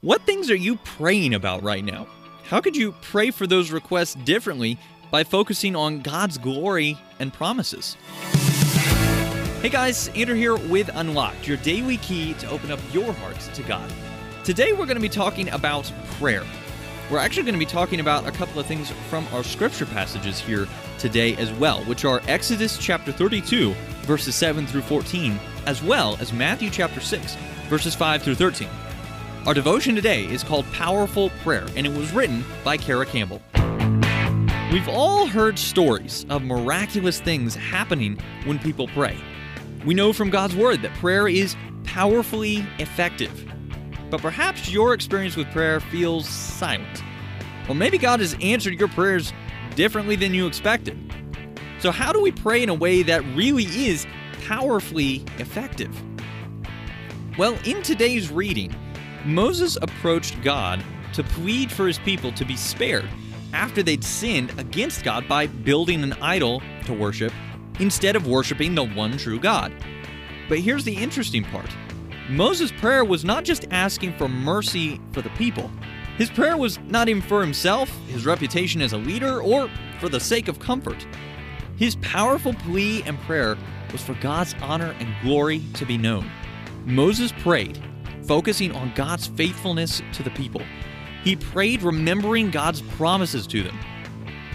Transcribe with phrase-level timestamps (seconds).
[0.00, 2.06] What things are you praying about right now?
[2.44, 4.78] How could you pray for those requests differently
[5.10, 7.96] by focusing on God's glory and promises?
[9.60, 13.64] Hey guys, Andrew here with Unlocked, your daily key to open up your hearts to
[13.64, 13.92] God.
[14.44, 16.44] Today we're going to be talking about prayer.
[17.10, 20.38] We're actually going to be talking about a couple of things from our scripture passages
[20.38, 20.68] here
[21.00, 26.32] today as well, which are Exodus chapter 32, verses 7 through 14, as well as
[26.32, 27.34] Matthew chapter 6,
[27.68, 28.68] verses 5 through 13.
[29.48, 33.40] Our devotion today is called Powerful Prayer, and it was written by Kara Campbell.
[34.70, 39.16] We've all heard stories of miraculous things happening when people pray.
[39.86, 43.50] We know from God's Word that prayer is powerfully effective.
[44.10, 47.02] But perhaps your experience with prayer feels silent.
[47.70, 49.32] Or maybe God has answered your prayers
[49.76, 50.98] differently than you expected.
[51.78, 54.06] So, how do we pray in a way that really is
[54.46, 55.98] powerfully effective?
[57.38, 58.74] Well, in today's reading,
[59.28, 60.82] Moses approached God
[61.12, 63.06] to plead for his people to be spared
[63.52, 67.30] after they'd sinned against God by building an idol to worship
[67.78, 69.74] instead of worshiping the one true God.
[70.48, 71.68] But here's the interesting part
[72.30, 75.70] Moses' prayer was not just asking for mercy for the people.
[76.16, 79.68] His prayer was not even for himself, his reputation as a leader, or
[80.00, 81.06] for the sake of comfort.
[81.76, 83.58] His powerful plea and prayer
[83.92, 86.30] was for God's honor and glory to be known.
[86.86, 87.78] Moses prayed,
[88.28, 90.60] focusing on God's faithfulness to the people.
[91.24, 93.76] He prayed, remembering God's promises to them.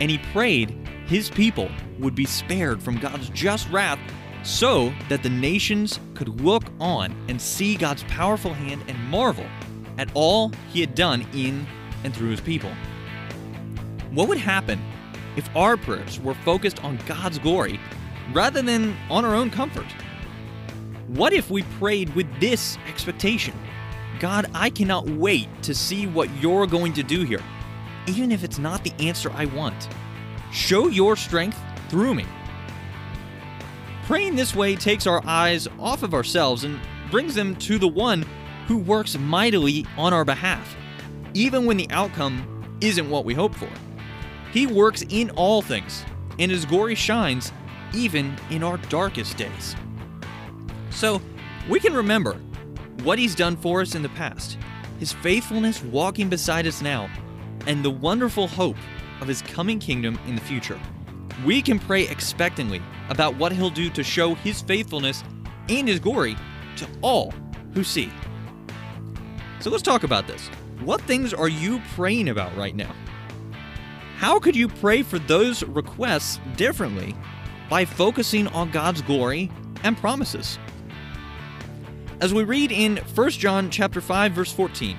[0.00, 0.76] And he prayed
[1.06, 3.98] his people would be spared from God's just wrath
[4.42, 9.46] so that the nations could look on and see God's powerful hand and marvel
[9.98, 11.66] at all he had done in
[12.04, 12.70] and through his people.
[14.10, 14.80] What would happen
[15.36, 17.78] if our prayers were focused on God's glory
[18.32, 19.86] rather than on our own comfort?
[21.14, 23.52] What if we prayed with this expectation?
[24.20, 27.42] God, I cannot wait to see what you're going to do here,
[28.06, 29.88] even if it's not the answer I want.
[30.52, 32.26] Show your strength through me.
[34.04, 36.78] Praying this way takes our eyes off of ourselves and
[37.10, 38.24] brings them to the one
[38.68, 40.76] who works mightily on our behalf,
[41.34, 43.70] even when the outcome isn't what we hope for.
[44.52, 46.04] He works in all things,
[46.38, 47.50] and his glory shines
[47.92, 49.74] even in our darkest days.
[51.00, 51.22] So,
[51.66, 52.34] we can remember
[53.04, 54.58] what he's done for us in the past,
[54.98, 57.08] his faithfulness walking beside us now,
[57.66, 58.76] and the wonderful hope
[59.22, 60.78] of his coming kingdom in the future.
[61.42, 65.24] We can pray expectantly about what he'll do to show his faithfulness
[65.70, 66.36] and his glory
[66.76, 67.32] to all
[67.72, 68.12] who see.
[69.60, 70.48] So let's talk about this.
[70.84, 72.94] What things are you praying about right now?
[74.18, 77.16] How could you pray for those requests differently
[77.70, 79.50] by focusing on God's glory
[79.82, 80.58] and promises?
[82.20, 84.94] As we read in 1 John chapter 5 verse 14,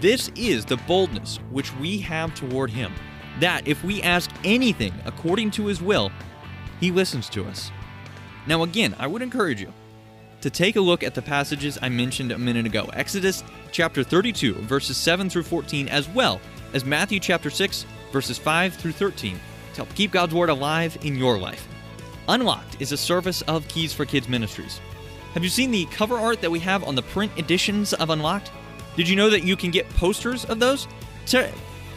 [0.00, 2.90] this is the boldness which we have toward him
[3.38, 6.10] that if we ask anything according to his will,
[6.80, 7.70] he listens to us.
[8.46, 9.74] Now, again, I would encourage you
[10.40, 14.54] to take a look at the passages I mentioned a minute ago Exodus chapter 32,
[14.54, 16.40] verses 7 through 14, as well
[16.72, 19.38] as Matthew chapter 6, verses 5 through 13,
[19.72, 21.68] to help keep God's Word alive in your life.
[22.28, 24.80] Unlocked is a service of Keys for Kids Ministries.
[25.34, 28.52] Have you seen the cover art that we have on the print editions of Unlocked?
[28.96, 30.86] Did you know that you can get posters of those?
[31.26, 31.50] To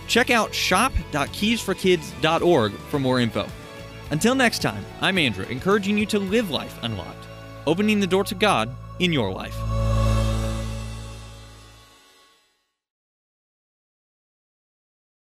[0.07, 3.45] Check out shop.keysforkids.org for more info.
[4.09, 7.27] Until next time, I'm Andrew, encouraging you to live life unlocked,
[7.67, 9.55] opening the door to God in your life.